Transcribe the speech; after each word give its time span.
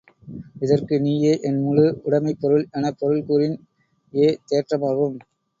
இதற்கு, 0.59 0.95
நீயே 0.99 1.33
என் 1.41 1.59
முழு 1.61 1.85
உடைமைப் 2.03 2.39
பொருள் 2.41 2.67
எனப் 2.71 2.97
பொருள் 2.99 3.23
கூறின் 3.25 3.57
ஏ 4.13 4.27
தேற்றமாகும். 4.49 5.17